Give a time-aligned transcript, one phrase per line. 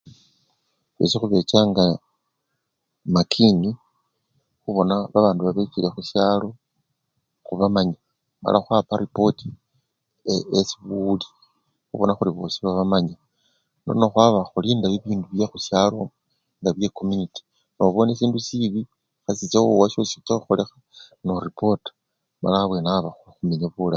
[0.93, 1.83] Fwesi khubechanga
[3.15, 3.69] makini
[4.61, 6.47] khubona babandu babechile khusyalo
[7.45, 7.95] khubamanye
[8.41, 9.47] mala khwapa ripota
[10.59, 11.25] esi bebuwuli
[11.87, 13.15] khubona khuri bosi babamanya
[13.83, 15.99] nono khwaba khulinda bibindu byekhusyalo
[16.59, 17.41] nga bwekomuniti
[17.77, 18.81] nobone sindu sibi
[19.23, 20.77] khesicha wowasyo sicha khukholekha
[21.25, 21.89] noripota
[22.39, 23.89] nono abwenawo khuba khekhumenya bulayi.